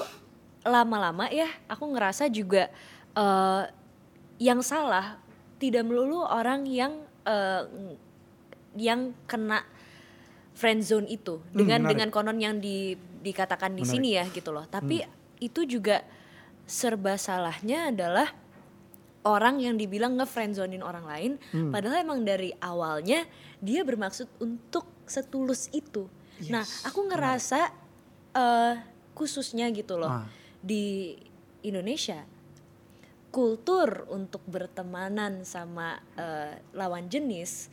[0.64, 2.72] lama-lama ya aku ngerasa juga
[3.14, 3.64] eh,
[4.40, 5.20] yang salah
[5.60, 7.64] tidak melulu orang yang eh,
[8.76, 9.64] yang kena
[10.54, 11.92] friend zone itu dengan menarik.
[11.94, 12.94] dengan konon yang di,
[13.26, 14.66] dikatakan di sini ya gitu loh.
[14.70, 15.02] Tapi
[15.42, 16.02] itu juga
[16.64, 18.30] serba salahnya adalah
[19.24, 21.32] orang yang dibilang nge-friendzonin orang lain
[21.72, 23.24] padahal emang dari awalnya
[23.64, 26.06] dia bermaksud untuk setulus itu.
[26.52, 27.72] Nah, aku ngerasa
[28.36, 28.74] eh,
[29.14, 30.28] khususnya gitu loh Ah.
[30.64, 31.14] Di
[31.62, 32.24] Indonesia.
[33.30, 37.68] Kultur untuk bertemanan sama eh, lawan jenis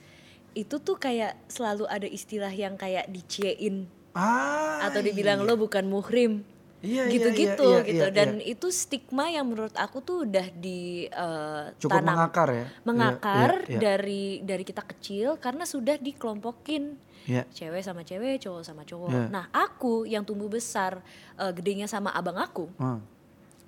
[0.50, 3.87] itu tuh kayak selalu ada istilah yang kayak diciein.
[4.11, 6.42] Ah, atau dibilang lo bukan muhrim.
[6.81, 8.05] Iya, iya, gitu-gitu iya, iya, gitu.
[8.09, 12.66] iya, dan itu stigma yang menurut aku tuh udah di eh, Cukup tanam- mengakar ya?
[12.88, 13.81] mengakar Iya, iya, iya.
[13.85, 16.96] dari dari kita kecil karena sudah dikelompokin
[17.31, 17.43] Iya.
[17.49, 19.27] cewek sama cewek cowok sama cowok Iya.
[19.29, 20.99] nah aku yang tumbuh besar
[21.37, 22.99] eh, gedenya sama abang aku Ah,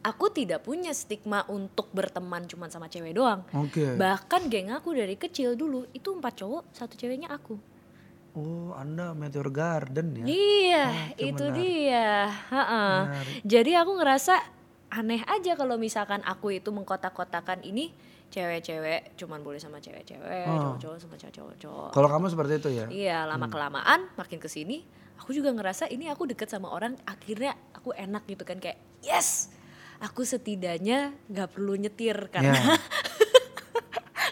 [0.03, 3.95] aku tidak punya stigma untuk berteman cuma sama cewek doang Oke.
[3.95, 7.55] bahkan geng aku dari kecil dulu itu empat cowok satu ceweknya aku
[8.33, 10.25] Oh, Anda Meteor Garden ya?
[10.25, 11.61] Iya, Oke, itu menarik.
[11.61, 12.09] dia.
[12.49, 13.35] Menarik.
[13.45, 14.35] Jadi aku ngerasa
[14.89, 17.93] aneh aja kalau misalkan aku itu mengkotak-kotakan ini
[18.33, 20.75] cewek-cewek cuman boleh sama cewek-cewek, Oh.
[20.75, 21.91] cowok-cowok sama cowok-cowok.
[21.93, 22.87] Kalau kamu seperti itu ya?
[22.89, 24.83] Iya, lama kelamaan makin ke sini
[25.15, 29.53] aku juga ngerasa ini aku deket sama orang akhirnya aku enak gitu kan kayak yes,
[30.01, 32.75] aku setidaknya nggak perlu nyetir karena Ya.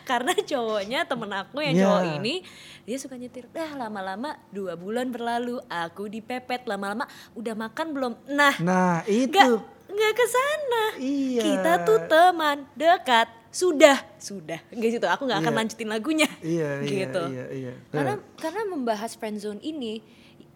[0.02, 1.84] karena cowoknya temen aku yang Iya.
[1.86, 2.34] cowok ini
[2.82, 7.06] dia suka nyetir dah lama-lama dua bulan berlalu aku dipepet lama-lama
[7.38, 9.30] udah makan belum nah Nah, itu.
[9.30, 9.46] nggak
[9.86, 11.42] nggak ke sana Iya.
[11.44, 15.58] kita tuh teman dekat sudah sudah gitu aku nggak akan Iya.
[15.58, 17.72] lanjutin lagunya Iya, iya, gitu iya, iya.
[17.90, 19.98] karena karena membahas friendzone ini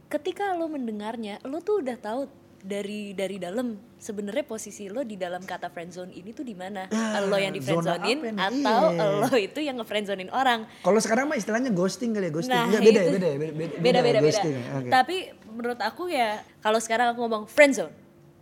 [0.06, 5.42] ketika lo mendengarnya lo tuh udah tahu dari dari dalam sebenarnya posisi lo di dalam
[5.42, 8.32] kata friendzone ini tuh di mana Ah, lo yang di nih?
[8.32, 9.20] atau Iya.
[9.20, 12.54] lo itu yang nge-friendzonin orang Kalau sekarang mah istilahnya ghosting kali ya, ghosting.
[12.54, 14.20] Nah, beda, ya, itu- beda, ya, beda, beda, beda beda beda.
[14.22, 14.88] ghosting ya, oke.
[14.88, 17.92] Tapi menurut aku ya kalau sekarang aku ngomong friendzone,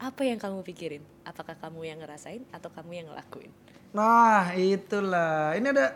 [0.03, 1.03] apa yang kamu pikirin?
[1.23, 3.55] Apakah kamu yang ngerasain atau kamu yang ngelakuin?
[3.95, 5.55] Nah, itulah.
[5.55, 5.95] Ini ada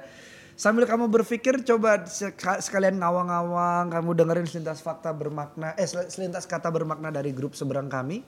[0.56, 6.48] Sambil kamu berpikir coba seka- sekalian ngawang-ngawang kamu dengerin selintas fakta bermakna eh sel- selintas
[6.48, 8.24] kata bermakna dari grup seberang kami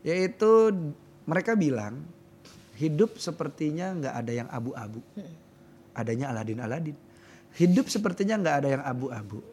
[0.00, 0.72] yaitu
[1.28, 2.00] mereka bilang
[2.80, 5.04] hidup sepertinya nggak ada yang abu-abu.
[5.92, 6.96] Adanya Aladin Aladin.
[7.60, 9.44] Hidup sepertinya nggak ada yang abu-abu.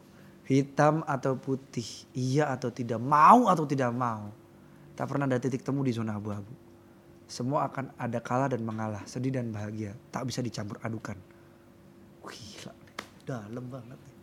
[0.48, 4.32] Hitam atau putih, iya atau tidak, mau atau tidak mau.
[4.94, 6.54] Tak pernah ada titik temu di zona abu-abu.
[7.26, 9.98] Semua akan ada kalah dan mengalah, sedih dan bahagia.
[10.14, 11.18] Tak bisa dicampur adukan.
[12.22, 14.16] Gila nih, dalam banget nih.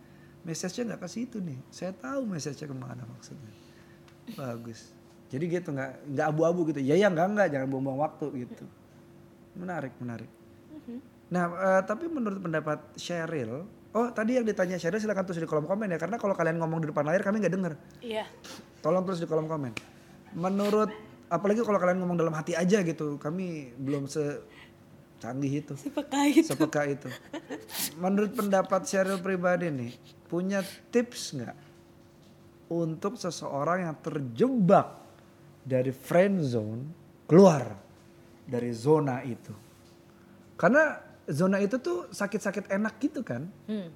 [0.46, 1.58] Message-nya nggak ke situ nih.
[1.74, 3.52] Saya tahu message-nya ke mana maksudnya.
[4.38, 4.94] Bagus.
[5.30, 6.80] Jadi gitu nggak nggak abu-abu gitu.
[6.82, 8.64] Ya ya nggak nggak jangan buang-buang waktu gitu.
[9.58, 10.30] Menarik menarik.
[11.30, 15.66] Nah eh, tapi menurut pendapat Cheryl, oh tadi yang ditanya Cheryl silakan tulis di kolom
[15.66, 17.72] komen ya karena kalau kalian ngomong di depan layar kami nggak dengar.
[18.02, 18.26] Iya.
[18.82, 19.99] Tolong tulis di kolom komen.
[20.34, 20.90] Menurut
[21.30, 24.42] apalagi kalau kalian ngomong dalam hati aja gitu, kami belum se
[25.20, 25.74] canggih itu.
[25.76, 26.48] Sepeka itu.
[26.48, 27.08] Sepeka itu.
[28.00, 29.92] Menurut pendapat Cheryl pribadi nih,
[30.26, 31.58] punya tips nggak
[32.72, 34.96] untuk seseorang yang terjebak
[35.66, 36.82] dari friend zone
[37.28, 37.76] keluar
[38.48, 39.52] dari zona itu?
[40.56, 43.44] Karena zona itu tuh sakit-sakit enak gitu kan?
[43.68, 43.88] Hmm.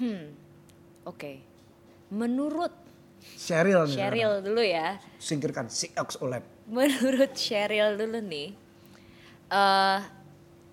[0.00, 0.24] Hmm.
[1.04, 1.44] Oke.
[2.10, 2.74] Menurut
[3.20, 3.96] Cheryl nih.
[3.96, 4.96] Cheryl dulu ya.
[5.20, 6.44] Singkirkan si Olep.
[6.68, 8.56] Menurut Cheryl dulu nih.
[9.50, 10.00] eh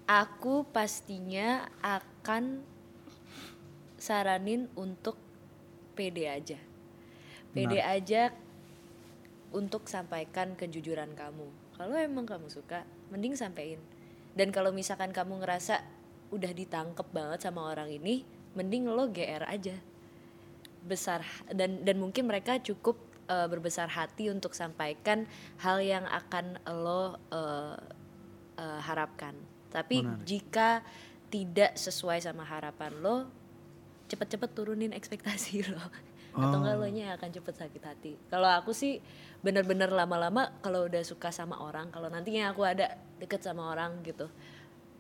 [0.07, 2.61] aku pastinya akan
[3.97, 5.17] saranin untuk
[5.97, 6.59] pede aja.
[7.51, 8.29] Pede aja
[9.49, 11.49] untuk sampaikan kejujuran kamu.
[11.73, 13.81] Kalau emang kamu suka, mending sampein.
[14.37, 15.81] Dan kalau misalkan kamu ngerasa
[16.29, 18.21] udah ditangkep banget sama orang ini,
[18.53, 19.73] mending lo GR aja.
[20.85, 25.25] Besar dan dan mungkin mereka cukup eh, berbesar hati untuk sampaikan
[25.61, 27.77] hal yang akan lo eh,
[28.61, 29.33] eh, harapkan.
[29.67, 30.81] Tapi jika
[31.27, 33.27] tidak sesuai sama harapan lo,
[34.07, 35.83] cepet-cepet turunin ekspektasi lo.
[36.37, 38.13] Atau enggak lo nya akan cepet sakit hati.
[38.29, 39.01] Kalau aku sih
[39.41, 44.25] bener-bener lama-lama kalau udah suka sama orang kalau nantinya aku ada deket sama orang gitu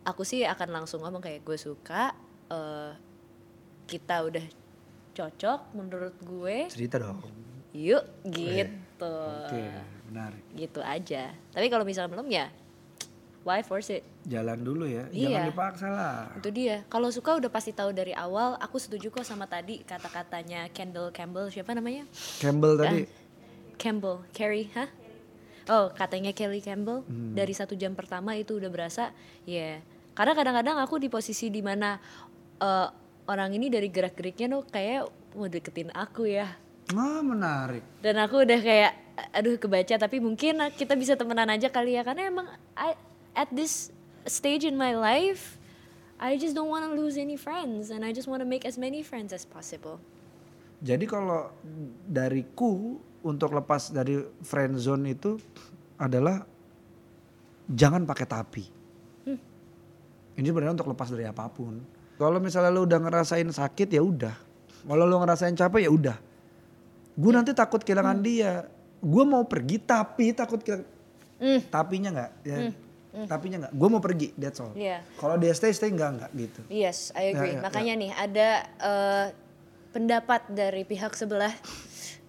[0.05, 2.13] aku sih akan langsung ngomong kayak gue suka
[2.47, 2.91] eh,
[3.89, 4.45] kita udah
[5.17, 7.17] cocok menurut gue Cerita dong.
[7.73, 9.65] yuk gitu Oke,
[10.07, 10.41] menarik.
[10.53, 12.47] gitu aja tapi kalau misalnya belum ya
[13.41, 15.39] why force it Jalan dulu ya, Iya.
[15.39, 16.19] jangan dipaksa lah.
[16.35, 16.83] Itu dia.
[16.85, 18.59] Kalau suka udah pasti tahu dari awal.
[18.59, 21.47] Aku setuju kok sama tadi kata-katanya Kendall Campbell.
[21.47, 22.03] Siapa namanya?
[22.37, 23.07] Campbell tadi.
[23.79, 24.91] Campbell, Carrie, hah?
[25.69, 27.31] Oh, katanya Kelly Campbell Hmm.
[27.31, 29.79] dari satu jam pertama itu udah berasa, ya.
[30.11, 31.95] Karena kadang-kadang aku di posisi di mana
[32.59, 32.87] eh,
[33.27, 36.55] orang ini dari gerak-geriknya tuh kayak mau deketin aku ya.
[36.95, 37.83] Ah, menarik.
[37.99, 38.95] Dan aku udah kayak,
[39.35, 39.99] aduh kebaca.
[39.99, 42.01] Tapi mungkin kita bisa temenan aja kali ya.
[42.07, 42.47] Karena emang
[42.79, 42.95] I,
[43.35, 43.91] at this
[44.23, 45.59] stage in my life,
[46.15, 47.91] I just don't want to lose any friends.
[47.91, 49.99] And I just want to make as many friends as possible.
[50.79, 51.51] Jadi kalau
[52.07, 55.35] dariku untuk lepas dari friend zone itu
[55.99, 56.47] adalah
[57.67, 58.63] jangan pakai tapi.
[59.27, 59.39] Hmm.
[60.39, 61.96] Ini sebenarnya untuk lepas dari apa pun.
[62.17, 64.35] Kalau misalnya lu udah ngerasain sakit ya udah.
[64.83, 66.17] Kalau lu ngerasain capek ya udah.
[67.17, 68.65] Gue nanti takut kehilangan dia.
[68.97, 70.89] Gue mau pergi tapi takut kehilangan.
[71.37, 71.61] Hmm.
[71.69, 72.31] Tapinya nggak?
[72.49, 72.57] Ya,
[73.29, 73.73] Tapinya nggak.
[73.77, 74.33] Gue mau pergi.
[74.33, 74.73] That's all.
[74.73, 75.05] Iya.
[75.21, 76.61] Kalau dia stay stay nggak nggak gitu.
[76.73, 77.53] Yes, I agree.
[77.53, 78.49] Ya, ya, Makanya nih ada
[78.81, 79.25] eh,
[79.93, 81.53] pendapat dari pihak sebelah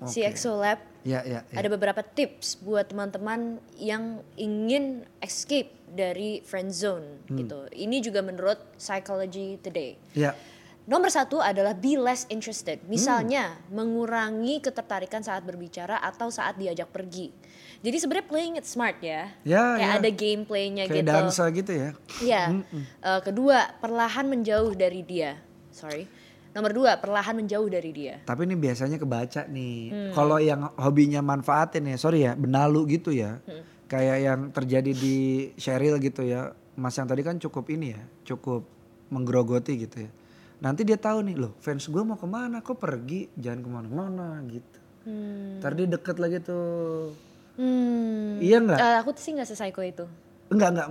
[0.04, 0.30] si Oke.
[0.30, 0.78] Exo Lab.
[1.02, 1.42] Ya ya.
[1.48, 1.56] ya.
[1.56, 7.38] Ada beberapa tips buat teman-teman yang ingin escape dari friend zone Hmm.
[7.40, 7.64] gitu.
[7.72, 9.96] Ini juga menurut Psychology Today.
[10.12, 10.36] Ya.
[10.84, 12.80] Nomor satu adalah be less interested.
[12.80, 12.88] Hmm.
[12.88, 17.32] Misalnya mengurangi ketertarikan saat berbicara atau saat diajak pergi.
[17.78, 19.30] Jadi sebenarnya playing it smart ya.
[19.46, 19.98] Ya, Kayak ya.
[20.00, 21.08] ada gameplaynya Kayak gitu.
[21.08, 21.90] dansa gitu ya.
[22.18, 22.42] Iya.
[22.74, 25.38] Eh, kedua, perlahan menjauh dari dia.
[25.70, 26.10] Sorry.
[26.56, 28.24] Nomor dua, perlahan menjauh dari dia.
[28.24, 29.78] Tapi ini biasanya kebaca nih.
[29.92, 30.12] Hmm.
[30.16, 33.38] Kalau yang hobinya manfaatin ya, sorry ya, benalu gitu ya.
[33.44, 33.62] Hmm.
[33.88, 35.16] Kayak yang terjadi di
[35.60, 36.52] Cheryl gitu ya.
[36.78, 38.02] Mas yang tadi kan cukup ini ya,
[38.34, 38.62] cukup
[39.10, 40.10] menggerogoti gitu ya.
[40.58, 44.28] Nanti dia tahu nih, loh fans gue mau ke mana, kok pergi, jangan ke mana-mana
[44.50, 44.78] gitu.
[45.06, 45.58] Hmm.
[45.62, 47.14] Ntar dia deket lagi tuh.
[47.58, 48.38] Hmm.
[48.38, 48.78] Iya nggak?
[48.78, 50.06] Eh, aku sih nggak sesaiko itu.
[50.48, 50.88] Enggak, enggak.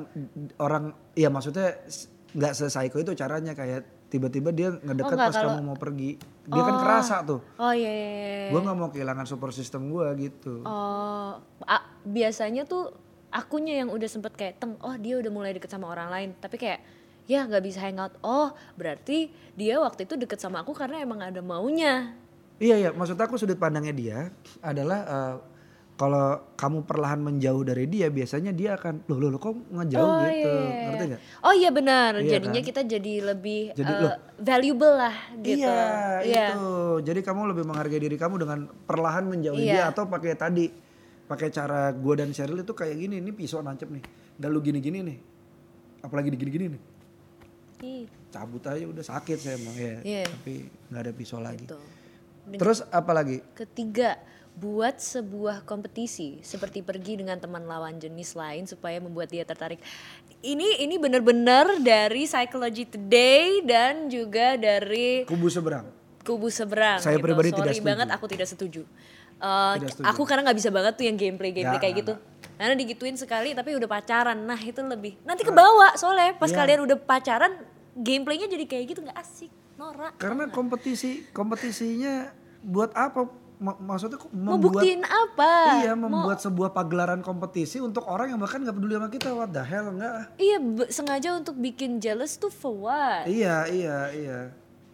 [0.60, 1.80] Orang, iya maksudnya
[2.36, 6.16] nggak sesaiko itu caranya kayak tiba-tiba dia ngedeket Oh, pas kalau- kamu mau pergi.
[6.44, 7.44] Dia kan kerasa tuh.
[7.56, 7.88] Oh iya.
[7.88, 8.50] iya, iya.
[8.50, 10.64] Gue nggak mau kehilangan support system gue gitu.
[10.64, 12.96] Oh, a- biasanya tuh
[13.28, 16.56] akunya yang udah sempet kayak teng, oh dia udah mulai deket sama orang lain, tapi
[16.56, 16.80] kayak
[17.26, 18.16] ya nggak bisa hangout.
[18.22, 22.16] Oh berarti dia waktu itu deket sama aku karena emang ada maunya.
[22.58, 24.20] Iya iya, maksud aku sudut pandangnya dia
[24.62, 25.36] adalah eh,
[25.98, 30.22] kalau kamu perlahan menjauh dari dia biasanya dia akan loh loh, loh kok ngejauh Oh
[30.24, 30.84] gitu iya.
[30.86, 32.12] ngerti nggak Oh iya benar.
[32.22, 32.70] Iya Jadinya kan?
[32.70, 34.14] kita jadi lebih Jadi, loh.
[34.38, 35.66] valuable lah gitu.
[35.66, 36.46] Iya, Iya.
[36.54, 36.70] itu.
[37.02, 39.74] Jadi kamu lebih menghargai diri kamu dengan perlahan menjauhi Iya.
[39.74, 40.70] dia atau pakai tadi
[41.28, 44.06] pakai cara gue dan Cheryl itu kayak gini, ini pisau nancep nih.
[44.38, 45.18] Dan lu gini-gini nih.
[46.06, 46.82] Apalagi digini-gini nih.
[47.78, 49.98] Ih, Cabut aja udah sakit saya emang ya.
[50.06, 50.24] Iya.
[50.30, 50.54] Tapi
[50.94, 51.66] nggak ada pisau lagi.
[52.56, 53.44] Terus apa lagi?
[53.52, 54.16] Ketiga,
[54.56, 59.78] buat sebuah kompetisi seperti pergi dengan teman lawan jenis lain supaya membuat dia tertarik.
[60.40, 65.86] Ini ini benar-benar dari Psychology Today dan juga dari Kubu seberang.
[66.28, 67.00] kubu seberang.
[67.00, 67.24] Saya gitu.
[67.24, 67.88] pribadi tidak Sorry setuju.
[67.88, 68.82] banget, aku tidak setuju.
[69.38, 70.06] Tidak setuju.
[70.12, 72.14] aku karena nggak bisa banget tuh yang gameplay gameplay Nggak, kayak gitu.
[72.58, 74.36] Karena digituin sekali tapi udah pacaran.
[74.44, 75.16] Nah itu lebih.
[75.24, 76.58] Nanti kebawa soalnya pas Iya.
[76.60, 77.52] kalian udah pacaran
[77.96, 80.14] gameplaynya jadi kayak gitu nggak asik, norak.
[80.18, 83.30] Karena kompetisi kompetisinya buat apa?
[83.58, 85.82] Ma- maksudnya kok Mau membuat buktiin apa?
[85.82, 89.30] Iya, Mau- membuat sebuah pagelaran kompetisi untuk orang yang bahkan nggak peduli sama kita.
[89.34, 90.30] What the hell enggak?
[90.38, 90.58] Iya
[90.90, 93.26] sengaja untuk bikin jealous tuh for what?
[93.26, 94.40] Iya, iya, iya.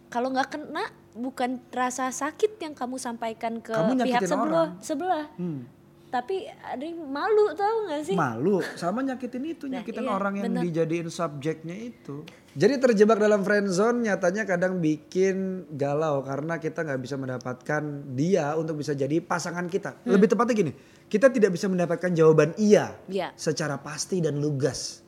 [0.08, 4.70] Kalau nggak kena bukan rasa sakit yang kamu sampaikan ke Kamu pihak sebelah, orang.
[4.80, 5.24] sebelah.
[5.36, 5.68] Hmm.
[6.14, 8.14] Tapi ada yang malu tahu nggak sih?
[8.14, 10.62] Malu sama nyakitin itu, Nah, nyakitin iya, orang yang benar.
[10.62, 12.22] dijadiin subjeknya itu.
[12.54, 17.82] Jadi terjebak dalam friend zone nyatanya kadang bikin galau karena kita nggak bisa mendapatkan
[18.14, 19.98] dia untuk bisa jadi pasangan kita.
[20.06, 20.14] Hmm.
[20.14, 20.72] Lebih tepatnya gini,
[21.10, 23.34] kita tidak bisa mendapatkan jawaban iya Iya.
[23.34, 25.02] secara pasti dan lugas.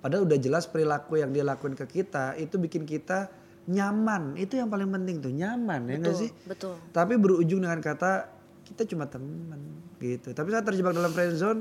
[0.00, 3.28] Padahal udah jelas perilaku yang dia lakuin ke kita itu bikin kita
[3.66, 4.40] nyaman.
[4.40, 6.30] Itu yang paling penting tuh, nyaman ya Betul, sih?
[6.48, 6.74] betul.
[6.96, 8.35] Tapi berujung dengan kata
[8.66, 9.62] kita cuma teman
[10.02, 10.34] gitu.
[10.34, 11.60] Tapi saat terjebak dalam friend zone,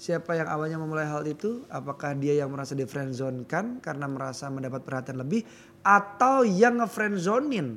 [0.00, 1.68] siapa yang awalnya memulai hal itu?
[1.68, 5.44] Apakah dia yang merasa di friend zone kan karena merasa mendapat perhatian lebih
[5.84, 7.76] atau yang nge-friend zonein?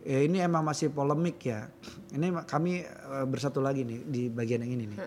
[0.00, 1.68] Ya ini emang masih polemik ya.
[2.14, 4.98] Ini kami eh, bersatu lagi nih di bagian yang ini nih.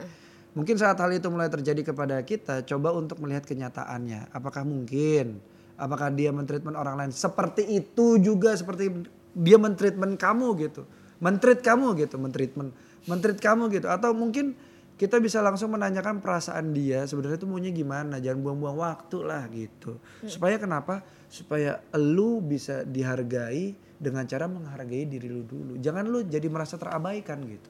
[0.54, 4.30] Mungkin saat hal itu mulai terjadi kepada kita, coba untuk melihat kenyataannya.
[4.30, 5.42] Apakah mungkin?
[5.74, 10.86] Apakah dia mentreatment orang lain seperti itu juga seperti dia mentreatment kamu gitu?
[11.24, 12.76] Mentreat kamu gitu, mentreatment,
[13.08, 13.88] mentreat kamu gitu.
[13.88, 14.60] Atau mungkin
[15.00, 18.20] kita bisa langsung menanyakan perasaan dia sebenarnya itu maunya gimana?
[18.20, 19.98] Jangan buang-buang waktu lah gitu.
[20.28, 21.00] Supaya kenapa?
[21.32, 25.80] Supaya lu bisa dihargai dengan cara menghargai diri lu dulu.
[25.80, 27.70] Jangan lu jadi merasa terabaikan gitu.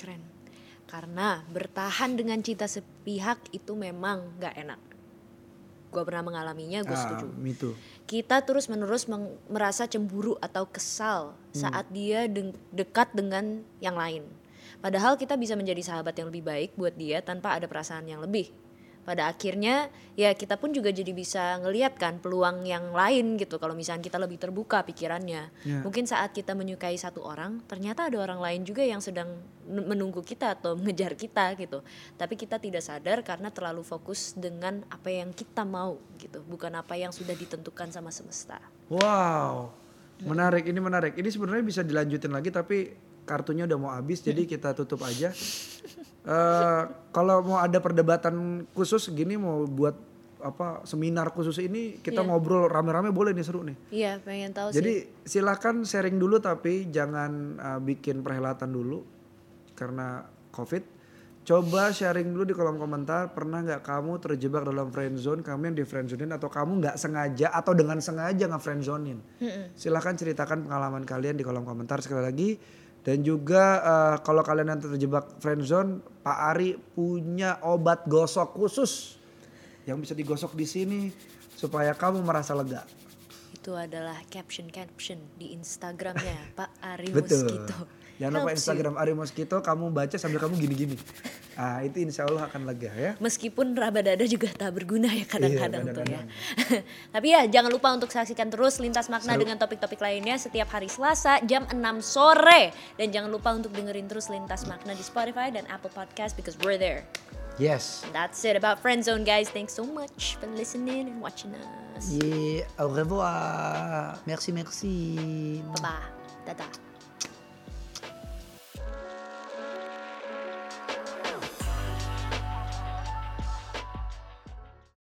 [0.00, 0.22] Keren.
[0.88, 4.91] Karena bertahan dengan cinta sepihak itu memang nggak enak.
[5.92, 7.28] Gue pernah mengalaminya, gue Ah, setuju.
[7.52, 7.76] too.
[8.08, 14.24] Kita terus menerus meng- merasa cemburu atau kesal saat dia deng- dekat dengan yang lain.
[14.80, 18.48] Padahal kita bisa menjadi sahabat yang lebih baik buat dia tanpa ada perasaan yang lebih.
[19.02, 23.74] Pada akhirnya ya kita pun juga jadi bisa ngeliat kan peluang yang lain gitu kalau
[23.74, 25.50] misalnya kita lebih terbuka pikirannya.
[25.66, 25.80] Ya.
[25.82, 29.26] Mungkin saat kita menyukai satu orang, ternyata ada orang lain juga yang sedang
[29.66, 31.82] men- menunggu kita atau mengejar kita gitu.
[32.14, 36.94] Tapi kita tidak sadar karena terlalu fokus dengan apa yang kita mau gitu, bukan apa
[36.94, 38.62] yang sudah ditentukan sama semesta.
[38.86, 39.74] Wow,
[40.22, 41.18] menarik ini menarik.
[41.18, 45.34] Ini sebenarnya bisa dilanjutin lagi tapi kartunya udah mau habis jadi kita tutup aja.
[46.22, 49.94] Eh kalau mau ada perdebatan khusus gini mau buat
[50.42, 52.26] apa seminar khusus ini kita Iya.
[52.26, 53.76] ngobrol rame-rame boleh nih seru nih.
[53.94, 54.82] Iya, pengen tahu sih.
[54.82, 57.30] Jadi silakan sharing dulu tapi jangan
[57.62, 59.06] uh, bikin perhelatan dulu
[59.78, 60.82] karena covid.
[61.42, 65.76] Coba sharing dulu di kolom komentar pernah nggak kamu terjebak dalam friend zone, kamu yang
[65.78, 69.18] di friend zonein atau kamu nggak sengaja atau dengan sengaja nge friend zonein.
[69.74, 72.50] Silakan ceritakan pengalaman kalian di kolom komentar sekali lagi.
[73.02, 75.90] Dan juga uh, kalau kalian yang terjebak friend zone,
[76.22, 79.18] Pak Ari punya obat gosok khusus
[79.82, 81.00] yang bisa digosok di sini
[81.58, 82.86] supaya kamu merasa lega.
[83.62, 87.46] itu adalah caption-caption di Instagramnya Pak Ari Betul.
[87.46, 88.01] Mosquito.
[88.22, 88.54] Jangan lupa.
[88.54, 90.96] Instagram Ari Mosquito kamu baca sambil kamu gini-gini.
[91.58, 93.12] Ah itu insya Allah akan lega ya.
[93.18, 96.20] Meskipun raba dada juga tak berguna ya kadang-kadang Iya, tuh ya.
[97.18, 99.42] Tapi ya jangan lupa untuk saksikan terus Lintas Makna Seru.
[99.42, 102.70] dengan topik-topik lainnya setiap hari Selasa jam 6 sore.
[102.96, 106.78] Dan jangan lupa untuk dengerin terus Lintas Makna di Spotify dan Apple Podcast because we're
[106.78, 107.04] there.
[107.60, 108.00] Yes.
[108.16, 109.52] That's it about Friend Zone guys.
[109.52, 112.08] Thanks so much for listening and watching us.
[112.08, 114.16] Yeah, au revoir.
[114.24, 114.94] Merci, merci.
[115.76, 116.48] Bye-bye.
[116.48, 116.91] Dadah.